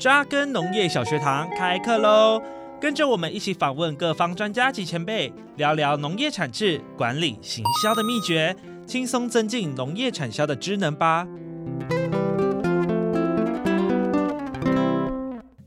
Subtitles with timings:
[0.00, 2.40] 扎根农业小学堂开课喽！
[2.80, 11.28] 跟着我们一起访问各方专家及前辈，聊聊农业产制、管理、行销的秘诀，轻松增进农业产销的知能吧。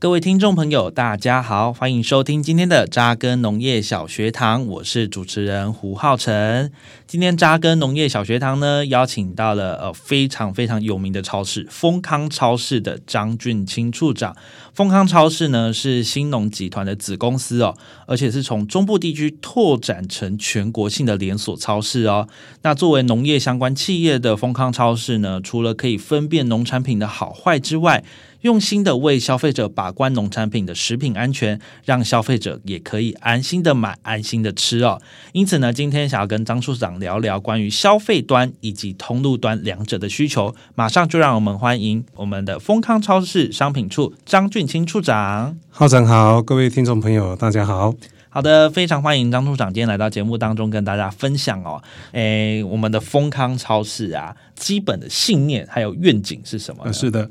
[0.04, 6.70] 各位听众朋友，大家好，欢迎收听今天的扎根农业小学堂，我是主持人胡浩辰。
[7.06, 14.36] 今天扎根农业小学堂呢，邀请到了呃非常非常有名的超市丰康超市的张俊清处长。
[14.74, 17.74] 丰康超市呢是新农集团的子公司哦，
[18.06, 22.28] 而且是从中部地区拓展成全国性的连锁超市哦。
[22.60, 28.04] 那作为农业相关企业的丰康超市呢，除了可以分辨农产品的好坏之外，
[28.44, 35.00] 用心的为消费者把关农产品的食品安全，让消费者也可以安心的买、安心的吃哦。
[35.32, 40.54] 因此呢，今天想要跟张处长聊聊关于消费端以及通路端两者的需求。
[40.74, 45.56] 马上就让我们欢迎我们的丰康超市商品处张俊清处长。
[45.70, 47.94] 浩辰好，各位听众朋友，大家好。
[48.28, 51.82] 好的，非常欢迎张处长今天来到节目当中跟大家分享哦。
[52.12, 56.92] 诶，我们的丰康超市啊，基本的信念还有愿景是什么？
[56.92, 57.26] 是的。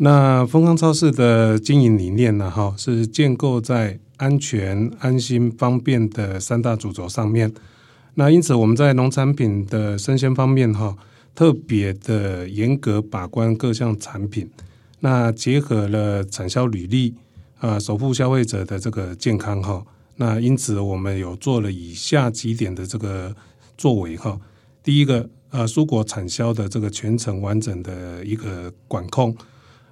[0.00, 2.48] 那丰康超市的经营理念呢？
[2.48, 7.52] 哈，是建构在安全、安心、方便的三大主轴上面。
[8.14, 10.96] 那因此，我们在农产品的生鲜方面，哈，
[11.34, 14.48] 特别的严格把关各项产品。
[15.00, 17.14] 那结合了产销履历
[17.58, 19.84] 啊，守护消费者的这个健康，哈。
[20.14, 23.34] 那因此，我们有做了以下几点的这个
[23.76, 24.38] 作为，哈。
[24.84, 29.36] 第一个，呃，蔬果产销的这个全程完整的一个管控。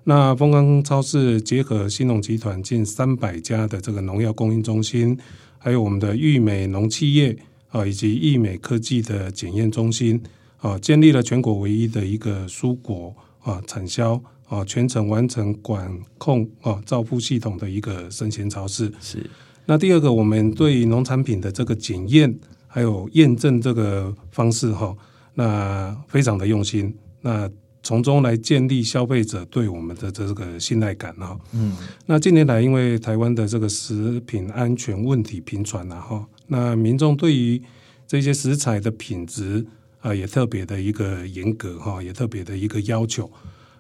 [0.09, 5.19] 那丰康超市结合新农集团近三百家的这个农药供应中心，
[5.59, 7.37] 还有我们的育美农企业
[7.71, 10.23] 啊，以及育美科技的检验中心
[10.59, 18.93] 啊，建立了全国唯一的一个蔬果啊产销啊全程完成管控啊照护系统的一个生鲜超市。
[19.01, 19.29] 是。
[19.65, 22.33] 那第二个，我们对农产品的这个检验
[22.69, 24.97] 还有验证这个方式哈，
[25.35, 26.95] 那非常的用心。
[27.23, 27.51] 那
[27.87, 31.39] 从中来建立消费者对我们的这个信赖感啊。
[31.53, 31.77] 嗯，
[32.07, 37.63] 那近年来因为台湾的这个食品安全问题频传啊，哈，那民众对于
[38.05, 39.65] 这些食材的品质
[40.01, 43.31] 啊也特别的一个严格哈，也特别的一个要求。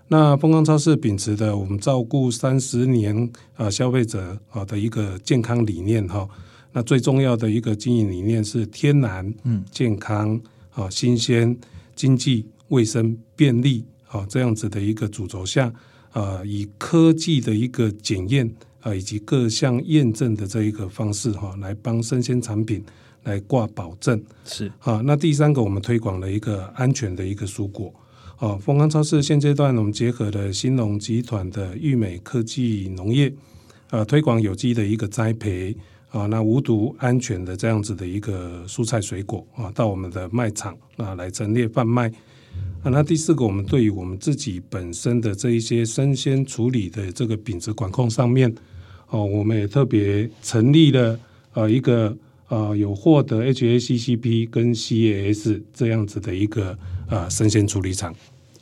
[0.06, 6.28] 那丰康超市秉持的我们照顾三十年啊消费者啊的一个健康理念哈，
[6.70, 10.40] 那最重要的一个经营理念是天然、嗯、健康、
[10.70, 11.58] 啊新鲜、
[11.96, 13.84] 经济、卫生、便利。
[14.06, 15.72] 好，这样子的一个主轴下，
[16.12, 18.48] 啊，以科技的一个检验
[18.80, 22.84] 啊，以及各项验证的这一个方式哈，来帮生鲜产品
[23.24, 25.02] 来挂保证是啊。
[25.04, 27.92] 那第三个，我们推广了一个安全的一个蔬果
[28.36, 28.56] 啊。
[28.56, 33.32] 丰康超市现阶段我们结合了新农集团的育美科技农业
[33.90, 35.76] 啊，推广有机的一个栽培
[36.10, 42.10] 啊，那无毒安全的这样子的一个蔬菜水果啊，到我们的卖场啊来陈列贩卖。
[42.90, 48.54] 那第四个，我们对于我们自己本身的这一些生鲜处理的这个品质管控上面，
[49.10, 51.18] 哦，我们也特别成立了
[51.54, 52.16] 呃一个
[52.48, 58.14] 呃有获得 HACCP 跟 CAS 这样子的一个呃生鲜处理厂。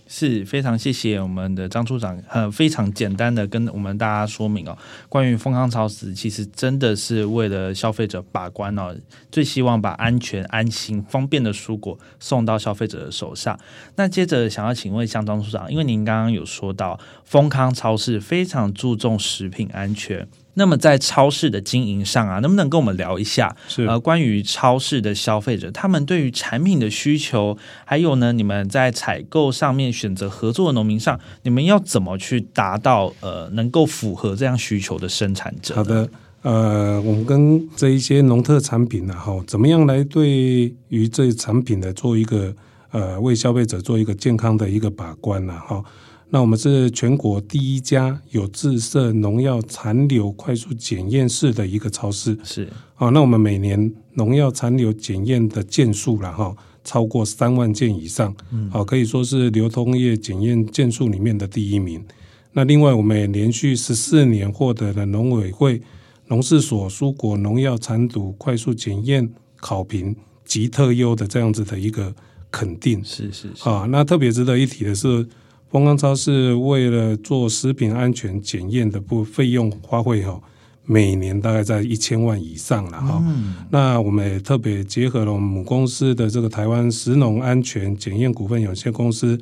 [0.06, 4.76] 是非常谢谢我们的张处长，呃，非常简单的跟我们大家说明哦，
[5.08, 8.94] 关于丰康超市，其实真的是为了消费者把关哦，
[9.32, 13.58] 最希望把安全、安心、方便的蔬果送到消费者的手上。
[13.96, 20.28] 那接着想要请问一下张处长，因为您刚刚有说到丰康超市非常注重食品安全。
[20.54, 23.54] 那么在超市的经营上啊，能不能跟我们聊一下？
[23.68, 35.74] 是呃，关于超市的消费者，他们对于产品的需求，还有呢，你们在采购上面选择合作的农民上，你们要怎么去达到呃能够符合这样需求的生产者？
[35.74, 36.08] 好的，
[36.42, 42.54] 呃，我们跟这一些农特产品呢，哈，怎么样来对于这产品的做一个
[42.92, 45.82] 呃为消费者做一个健康的一个把关呢，哈。
[46.30, 53.08] 那我们是全国第一家有自设农药残留快速检验室的一个超市，是啊。
[53.10, 62.04] 那我们每年农药残留检验的件数了哈，超过三万件以上，嗯，好，可以说是流通业检验件数里面的第一名。
[62.52, 65.80] 那另外，我们也连续十四年获得了农委会
[66.26, 72.12] 农事所蔬果农药残毒快速检验考评极特优的这样子的一个
[72.50, 73.86] 肯定，是是是啊。
[73.88, 75.24] 那特别值得一提的是。
[75.74, 80.40] 丰康超市为了做食品安全检验的部费用花费哈，
[80.84, 83.20] 每年大概在一千万以上了哈。
[83.26, 89.36] 嗯、那我们也特别结合了我们母公司的这个台湾食农安全检验股份有限公司，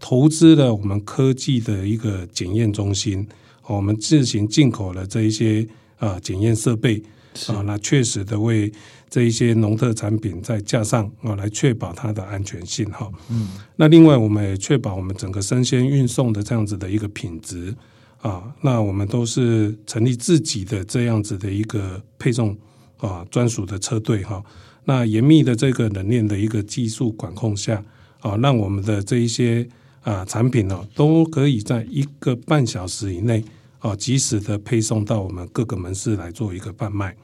[0.00, 3.28] 投资了我们科技的一个检验中心
[3.66, 7.02] 我们自行进口了这一些啊检验设备
[7.48, 8.72] 啊，那确实的为
[9.08, 13.10] 这一些农特产品在架上啊来确保它的安全性哈。
[13.30, 17.74] 嗯，那另外我们也确保我们整个生鲜运送的这样子的一个品质
[18.20, 22.56] 啊，那我们都是成立自己的这样子的一个配送
[22.98, 24.42] 啊专属的车队哈。
[24.84, 27.84] 那严密的这个冷链的一个技术管控下
[28.20, 29.68] 啊，让我们的这一些。
[30.04, 33.42] 啊，产品呢都可以在一个半小时以内
[33.84, 37.14] 啊，及时的配送到我们各个门市来做一个贩卖。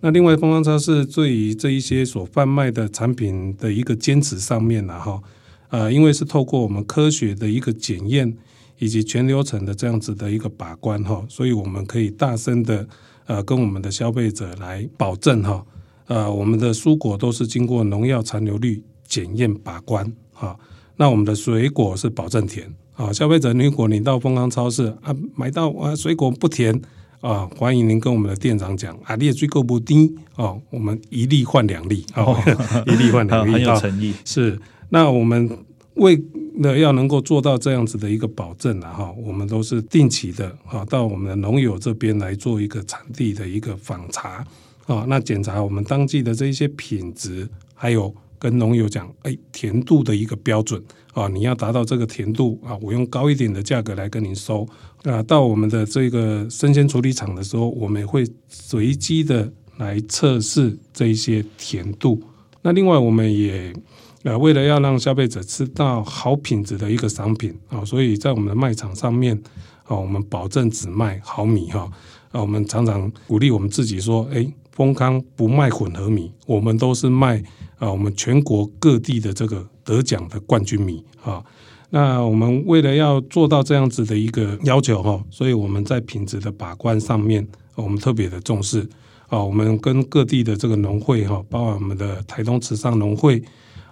[0.00, 5.22] 那另外，丰康超市对于这一些所贩卖的产品的一个坚持上面呢，哈，
[5.68, 8.34] 呃，因为是透过我们科学的一个检验
[8.78, 12.88] 以及全流程的这样子的一个把关哈，所以我们可以大声的
[13.26, 15.62] 呃跟我们的消费者来保证哈，
[16.06, 20.58] 呃，我们的蔬果都是经过农药残留率检验把关哈。
[20.96, 26.78] 那我们的水果是保证甜啊，消费者如果你到丰康超市啊买到啊水果不甜
[27.20, 32.36] 啊，欢迎您跟我们的店长讲啊，你也追购不低哦，我们一粒换两粒啊，哦、
[32.86, 34.12] 一粒换两 粒，很有诚意。
[34.24, 34.60] 是，
[34.90, 35.58] 那我们
[35.94, 36.22] 为
[36.58, 44.44] 了要能够做到这样子的一个保证啊，哈，我们都是定期的啊，到我们的农友这边来做一个产地的一个访查
[44.86, 48.14] 啊，那检查我们当季的这一些品质，还有。
[48.42, 50.82] 跟农友讲，哎，甜度的一个标准
[51.14, 54.66] 啊，你要达到这个甜度啊，我用高一点的价格来跟您收
[55.04, 55.22] 啊。
[55.22, 62.20] 到我们的这个生鲜处理厂的时候，我们会随机的来测试这一些甜度。
[62.62, 63.72] 那另外，我们也
[64.24, 69.40] 呃，为了要让消费者吃到好品质的一个商品啊，所以在我们的卖场上面
[69.84, 71.88] 啊，我们保证只卖好米哈
[72.32, 72.40] 啊。
[72.40, 77.42] 我们常常鼓励我们自己说，哎，丰康不卖混合米，我们都是卖。
[77.78, 81.44] 啊，我们全国各地的这个得奖的冠军米啊，
[81.90, 88.88] 那我们为了要做到这样子的一个要求哈，所以我们在品质的把关上面，我们特别的重视
[89.26, 89.42] 啊。
[89.42, 93.42] 我们跟各地的这个农会哈，包括我们的台东慈善农会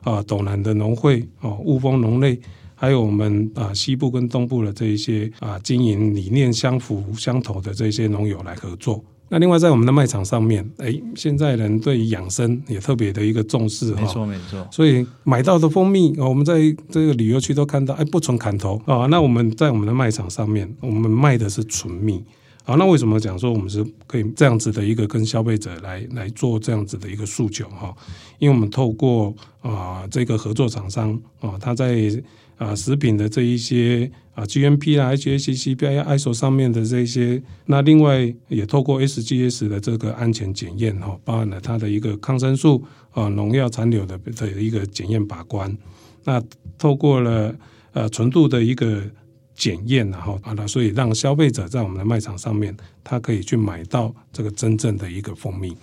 [0.02, 2.40] 啊、斗南的农会啊、雾峰农类，
[2.76, 9.04] 还有我们啊西部跟东部的这一些啊经营理念相符相投的这些农友来合作。
[9.32, 14.68] 那另外在我们的卖场上面，哎，现在人对于养生也特别的一个重视哈，没错没错。
[14.72, 16.54] 所以买到的蜂蜜，我们在
[16.90, 19.06] 这个旅游区都看到，哎，不纯砍头啊。
[19.06, 22.22] 那我们在我们的卖场上面，我们卖的是纯蜜。
[22.64, 27.94] 好，那为什么讲说我们是可以这样子的一个跟消费者来来做这样子的一个诉求哈？
[28.40, 32.22] 因为我们透过啊这个合作厂商啊，他在。
[32.60, 45.74] 啊，食品的这一些啊，GMP 啊，HACCP、ISO 上面的这一些，那另外也透过 SGS 的这个安全检验哈，包含了它的一个抗生素啊、农药残留的的一个检验把关，
[46.24, 46.42] 那
[46.76, 47.54] 透过了
[47.92, 49.02] 呃纯度的一个
[49.60, 52.74] 检验，然后啊，所以让消费者在我们的卖场上面，
[53.04, 55.76] 他可以去买到这个真正的一个蜂蜜。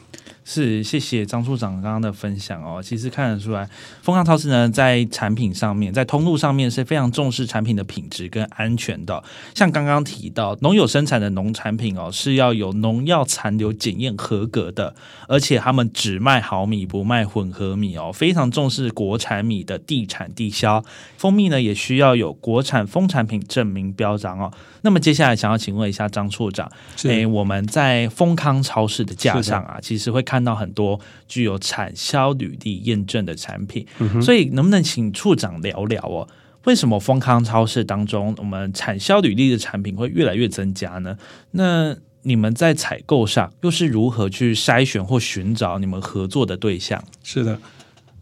[0.43, 2.81] 是，谢谢张处长刚刚的分享哦。
[2.81, 3.69] 其实看得出来，
[4.01, 9.21] 丰康超市呢，在产品上面，在通路上面是非常重视产品的品质跟安全的。
[9.53, 14.95] 像刚刚提到，农友生产的农产品哦，是要有农药残留检验合格的，
[15.27, 20.81] 而且他们只卖好米，不卖混合米哦，非常重视国产米的地产地销。
[21.17, 24.51] 蜂蜜呢，也需要有国产蜂产品证明标章哦。
[24.81, 26.71] 那么接下来想要请问一下张处长，
[27.03, 36.27] 诶，我们在丰康超市的架上啊，其实会看到很多具有产销履历验证的产品，嗯，所以能不能请处长聊聊哦？
[36.63, 41.17] 为什么丰康超市当中，我们产销履历的产品会越来越增加呢？
[41.51, 47.01] 那你们在采购上又是如何去筛选或寻找你们合作的对象？
[47.23, 47.57] 是的。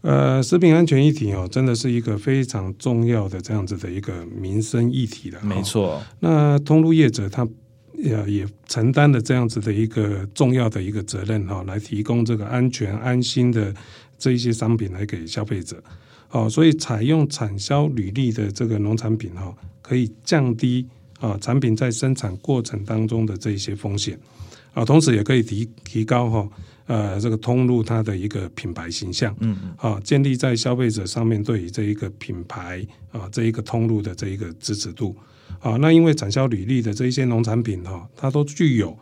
[0.06, 5.40] 呃，食品安全议题哦，真的是一个非常重要的这样子的一个民生议题的。
[5.42, 7.44] 没错，那通路业者他
[7.94, 13.74] 也也承担了这样子的一个重要的一个责任哈，来提供这个安全安心的
[14.16, 15.82] 这一些商品来给消费者。
[16.30, 20.86] 哦，所以采用产销履历的这个农产品哈，可以降低
[21.18, 24.16] 啊产品在生产过程当中的这一些风险
[24.76, 26.48] 啊，同时也可以提提高哈。
[26.86, 35.16] 呃，这个通路它的一个品牌形象，嗯，啊，建立在消费者上面对于这一个品牌啊，这一个通路的这一个支持度，
[35.58, 38.96] 啊，那因为产销履历的这一些农产品哈，它都具有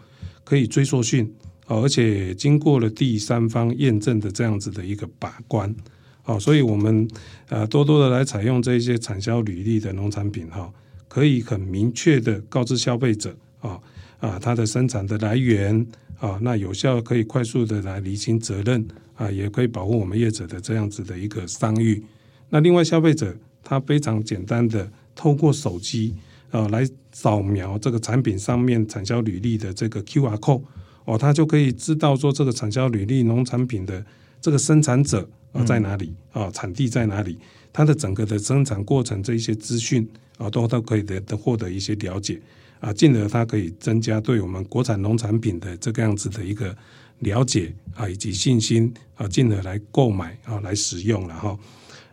[0.45, 1.31] 可以追溯性，
[1.67, 5.75] 而且经过了第三方验证的这样子的一个把关，
[6.23, 7.07] 啊，所以我们
[7.51, 10.73] 呃多多的来采用这一些产销履历的农产品哈，
[11.07, 13.79] 可以很明确的告知消费者啊
[14.25, 15.87] 啊它的生产的来源。
[16.21, 22.03] 啊，那有效可以快速的来厘清责任啊，也可以保护我们业者的这样子的一个商誉。
[22.49, 26.15] 那另外消费者他非常简单的透过手机
[26.51, 30.63] 啊来扫描这个产品上面产销履历的这个 QR code
[31.05, 34.03] 哦，他就可以知道说这个产销履历农产品的
[34.41, 37.37] 这个生产者啊在哪里啊，产地在哪里，
[37.71, 42.41] 它的整个的生产过程这一些资讯啊都都可以得获得一些了解
[42.85, 46.77] 啊，进而它可以增加对我们国产农产品的这个样子的一个
[47.21, 51.59] 了解啊以及信心啊，进而来购买啊来使用了哈。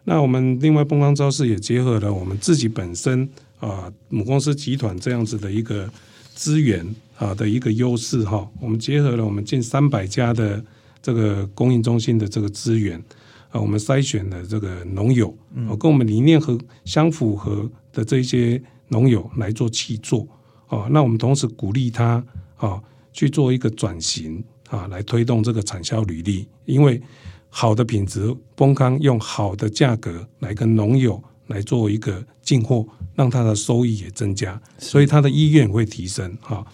[0.06, 3.28] 那我们另外丰康超市也结合了我们自己本身
[3.60, 5.92] 啊母公司集团这样子的一个
[6.34, 6.88] 资源
[7.18, 10.64] 啊的一个优势哈，我们结合了我们近三百家的
[11.02, 12.98] 这个供应中心的这个资源
[13.50, 15.36] 啊，我们筛选了这个农友，
[15.78, 20.26] 跟我们理念和相符合的这些农友来做契作
[20.72, 22.26] 啊，那我们同时鼓励他
[22.56, 22.82] 啊
[23.14, 27.00] 去做一个转型啊，来推动这个产销履历，因为。
[27.54, 36.66] 好的品质，丰康用好的价格来跟农友来做一个进货，让他的收益也增加，所以他的意愿会提升哈。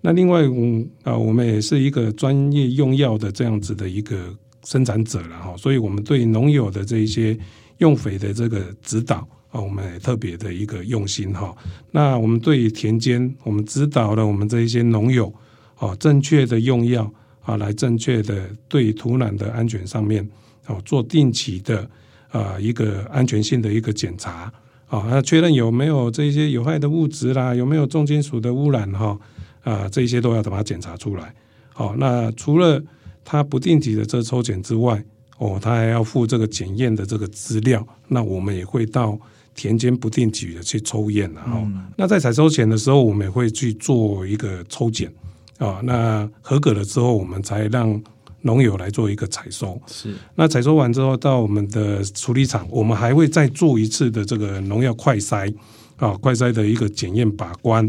[0.00, 7.38] 那另外，嗯啊，我们也是一个专业用药的这样子的一个生产者了哈，所以我们对农友的这一些
[7.76, 11.54] 用肥的这个指导啊，我们也特别的一个用心哈。
[11.92, 15.32] 那我们对于田间，我们指导了我们这一些农友
[15.76, 17.08] 啊，正确的用药。
[17.44, 20.24] 啊，来正确的对土壤的安全上面，
[20.68, 21.90] 哦，做定期的
[22.30, 24.48] 啊一个安全性的一个检查，
[24.86, 29.18] 啊，确认有没有这些有害的物质啦，有没有重金属的污染哈，
[29.64, 31.34] 啊，这些都要把它检查出来。
[31.72, 32.80] 好，那除了
[33.24, 35.04] 他不定期的这抽检之外，
[35.38, 39.18] 哦，他还要附这个检验的这个资料，那我们也会到
[39.54, 41.66] 田间不定期的去抽验，然后，
[41.96, 45.12] 那在采收前的时候，我们也会去做一个抽检。
[45.58, 48.02] 啊，那合格了之后，我们才让
[48.40, 49.80] 农友来做一个采收。
[49.86, 55.54] 是，那采收完之后，到我们的处理厂，我们还会再做一次的这个农药快筛
[55.98, 57.88] 啊，快筛的一个检验把关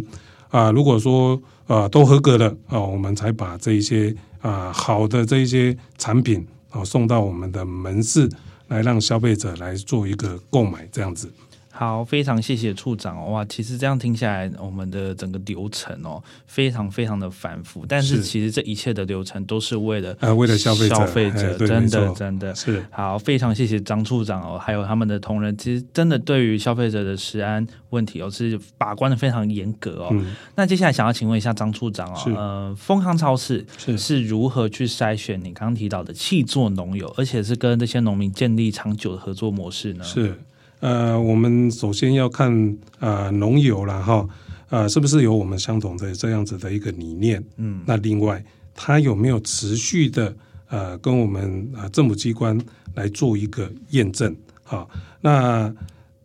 [0.50, 0.70] 啊。
[0.70, 8.29] 如果说啊都合格了啊，我们才把这一些啊好的这一些产品啊送到我们的门市
[8.67, 11.34] 来，让消费者来做一个购买，这样子。
[11.75, 13.32] 好，非常谢谢处长哦。
[13.32, 17.84] 哇，其实这样听下来，我们的整个流程哦，非常非常的繁复。
[17.88, 25.58] 但是其实这一切的流程都是为了呃，为了消费者，消费者真的真的是好，非常谢谢张处长哦，还有他们的同仁。
[25.58, 30.10] 其实真的对于消费者的食安问题哦，是把关的非常严格哦。
[30.12, 40.03] 嗯、那接下来想要请问一下张处长哦，呃，丰康超市是是如何去筛选你刚刚提到的气作农友，而且是跟这些农民建立长久的合作模式呢？
[40.03, 40.39] 是。
[40.84, 44.28] 呃，我们首先要看啊，农友了哈，
[44.70, 47.42] 呃，是不是有我们相同的这样子的一个理念？
[47.56, 48.44] 嗯，那另外
[48.75, 50.36] 他有没有持续的
[50.68, 52.60] 呃，跟我们啊政府机关
[52.96, 54.36] 来做一个验证？
[54.62, 54.90] 好，
[55.22, 55.74] 那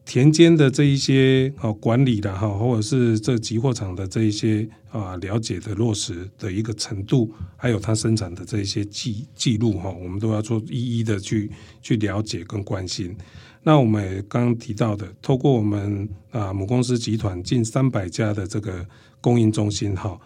[0.09, 11.51] 田间的这一些啊管理的哈，或者是这集货场的这一些啊了解的落实的一个程度，还有它生产的这一些记记录哈，我们都要做一一的去
[11.83, 13.15] 去了解跟关心。
[13.63, 18.87] 那我们刚刚提到的，透过我们啊母公司集团近三百家的这个
[19.21, 20.19] 供应中心哈，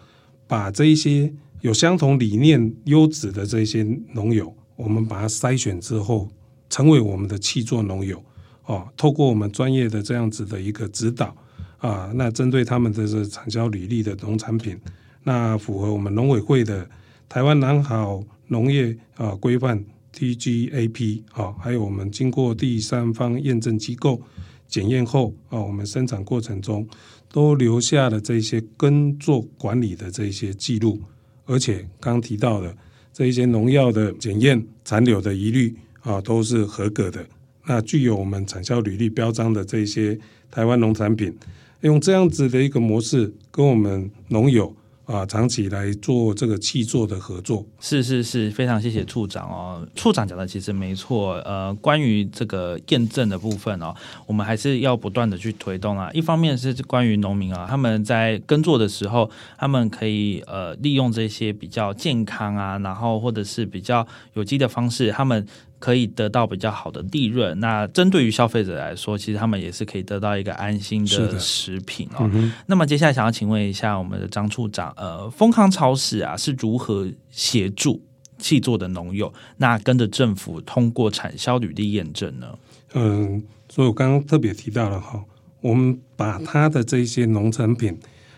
[0.47, 6.29] 把这一些有相同理念、优质的这些农友，我们把它筛选之后，
[6.69, 8.23] 成为我们的气作农友
[8.65, 8.87] 哦。
[8.97, 11.35] 透过我们专业的这样子的一个指导
[11.77, 14.79] 啊，那针对他们的这产销履历的农产品，
[15.23, 16.89] 那符合我们农委会的
[17.27, 19.83] 台湾良好农业啊规范。
[20.15, 24.21] TGAP 啊，还有我们经过第三方验证机构
[24.67, 26.87] 检验后啊，我们生产过程中
[27.31, 31.01] 都留下了这些耕作管理的这些记录，
[31.45, 32.77] 而且刚提到的
[33.11, 37.25] 这一些农药的检验残留的疑虑啊，都是合格的。
[37.65, 40.17] 那具有我们产销履历标章的这些
[40.51, 41.35] 台湾农产品，
[41.81, 44.75] 用这样子的一个模式跟我们农友。
[45.05, 49.85] 啊，长期来做这个契作的合作，是是是，非常谢谢处长哦。
[49.97, 53.93] 处长讲的其实没错，呃，关于这个验证的部分哦，
[54.25, 56.09] 我们还是要不断的去推动啊。
[56.13, 65.45] 一方面是关于农民啊，他们在耕作的时候，他们可以呃利用这些比较健康啊，然后或者是比较有机的方式，他们。
[65.83, 67.59] 可以得到比较好的利润。
[67.59, 72.29] 那针对于消费者来说，其实他们也是可以得到一个安心的食品哦。
[72.33, 78.01] 嗯、那么接下来想要请问一下我们的张处长，呃，丰康超市啊是如何协助
[78.37, 82.47] 气作的农友，那跟着政府通过产销履历验证呢？
[82.93, 85.21] 嗯，所以我刚刚特别提到了哈，
[85.59, 87.91] 我们把他的这些农产品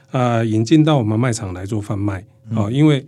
[0.10, 3.06] 啊、呃、引进到我们卖场来做贩卖啊、嗯，因为。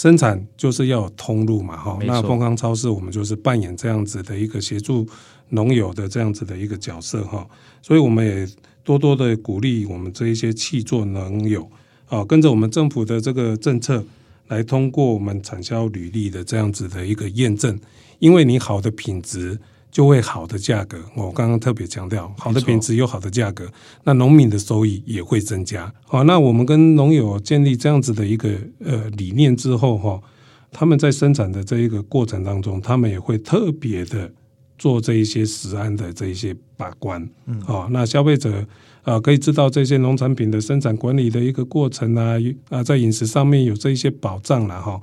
[0.00, 1.98] 生产就是要有通路嘛，哈。
[2.06, 5.06] 那丰康超市我们就是扮演这样子的一个协助
[5.50, 7.46] 农友的这样子的一个角色，哈。
[7.82, 8.48] 所以我们也
[8.82, 11.70] 多多的鼓励我们这一些气作农友
[12.08, 14.02] 啊，跟着我们政府的这个政策
[14.48, 17.78] 来通过我们产销履历的这样子的一个验证，
[18.20, 19.60] 因为你好的品质
[19.90, 20.98] 就会好的价格。
[21.14, 23.70] 我刚刚特别强调，好的品质有好的价格，
[24.04, 25.92] 那农民的收益也会增加。
[26.04, 28.50] 好，那我们跟农友建立这样子的一个
[28.84, 30.20] 呃理念之后哈，
[30.70, 34.30] 他们在生产的这一个过程当中，他们也会特别的。
[34.78, 38.66] 做这一些食安的这一些把关，嗯，好，那消费者
[39.02, 42.36] 啊可以知道这些农产品的生产管理的一个过程啊，
[42.70, 44.98] 啊，在饮食上面有这一些保障了哈，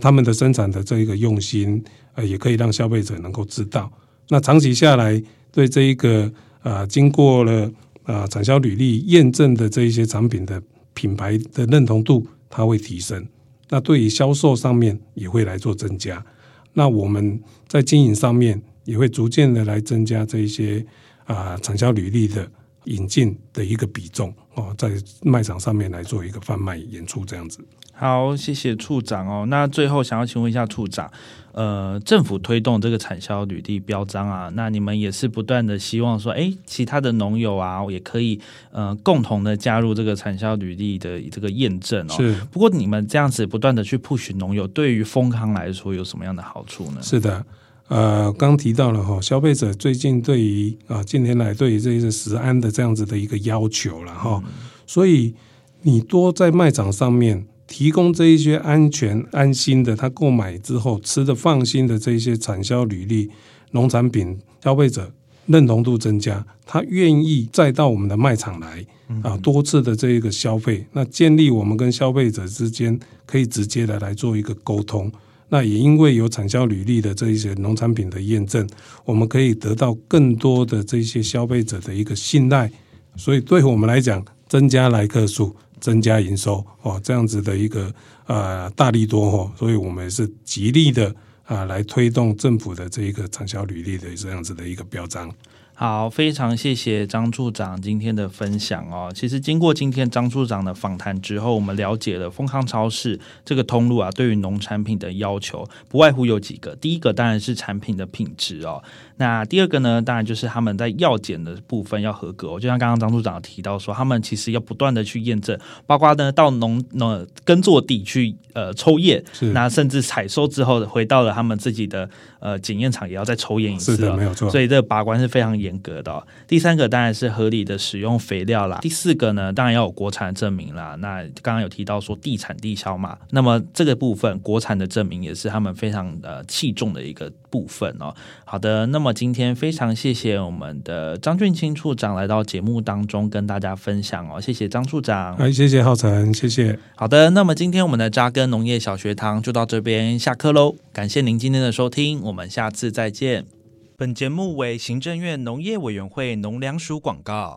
[0.00, 3.92] 他们的生产的这一个用心，呃，也可以让消费者能够知道。
[4.28, 7.70] 那长期下来，对这一个啊，经过了
[8.04, 10.62] 啊产销履历验证的这一些产品的
[10.94, 13.26] 品牌的认同度，它会提升。
[13.68, 16.24] 那对于销售上面也会来做增加。
[16.72, 18.60] 那我们在经营上面。
[18.88, 20.82] 也会逐渐的来增加这一些
[21.26, 22.50] 啊产销履历的
[22.88, 24.90] 引进的一个比重哦，在
[25.22, 27.60] 卖场上面来做一个贩卖演出这样子。
[27.92, 29.44] 好，谢谢处长哦。
[29.48, 31.10] 那最后想要请问一下处长，
[31.50, 38.40] 呃，政府推动这个产销履历标章啊，那你们也是不断的希望说，哎，其他的农友啊也可以
[38.70, 42.14] 呃共同的加入这个产销履历的这个验证哦。
[42.16, 42.36] 是。
[42.52, 47.02] 不过你们这样子不断的去 push 农友，对于丰康来说有什么样的好处呢？
[47.02, 47.44] 是的。
[47.88, 54.42] 呃，刚提到了哈，消费者最近对于啊近年来对于这些食安的这样子的一个要求了哈，
[54.86, 55.34] 所以
[55.82, 63.30] 你多在卖场上面提供这一些安全安心的，他购买之后吃的放心的这些产销履历
[63.70, 65.10] 农产品，消费者
[65.46, 68.84] 认同度增加，他愿意再到我们的卖场来
[69.22, 75.10] 啊多次的这一个消费，那建立我们跟消费者之间可以直接的来做一个沟通。
[75.48, 78.68] 那也因为有产销履历的这一些农产品的验证，
[79.04, 82.70] 我们可以得到更多的这些消费者的一个信赖，
[83.16, 87.92] 所以对我们来讲，增加来客数、增加营收哦，这样子的一个
[88.26, 91.14] 呃大利多哦，所以我们是极力的
[91.44, 95.32] 啊来推动政府的这一个产销履历的这样子的一个标章。
[95.80, 99.12] 好，非常谢谢张处长今天的分享哦。
[99.14, 106.74] 其实经过今天张处长的访谈之后，我们了解了丰康超市这个通路啊，对于农产品的要求不外乎有几个。
[106.74, 108.82] 第一个当然是产品的品质哦。
[109.18, 112.58] 那第二个呢，当然就是他们在药检的部分要合格哦。
[112.58, 122.10] 就像刚刚张处长提到说，他们其实要不断的去验证，包括呢到农农耕作地去呃抽验，那甚至采收之后回到了他们自己的
[122.40, 123.94] 呃检验厂，也要再抽验一次。
[123.94, 124.50] 是的，没有错。
[124.50, 125.67] 所以这个把关是非常严。
[125.68, 126.26] 严格的。
[126.46, 128.78] 第三个当然是合理的使用肥料啦。
[128.80, 130.96] 第四个呢，当然要有国产证明啦。
[131.00, 138.14] 那刚刚有提到说地产地销嘛，那么这个部分国产的证明也是他们非常呃器重的一个部分哦。
[138.44, 144.40] 好的，那么今天非常谢谢我们的张俊清处长来到节目当中跟大家分享哦。
[144.40, 146.78] 谢谢张处长，哎，谢谢浩辰，谢谢。
[146.96, 150.76] 好的，那么今天我们的扎根农业小学堂就到这边下课喽。
[150.92, 153.57] 感谢您今天的收听，我们下次再见。
[154.00, 157.56] 本节目为行政院农业委员会农粮署广告。